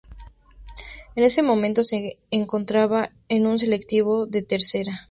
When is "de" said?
4.25-4.41